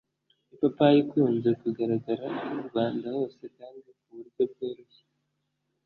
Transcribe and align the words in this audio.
ipapayi 0.53 0.97
ikunze 1.03 1.49
kugaragara 1.61 2.25
mu 2.51 2.61
Rwanda 2.67 3.05
hose 3.15 3.43
kandi 3.57 3.77
ku 3.99 4.07
buryo 4.15 4.43
bworoshye 4.51 5.01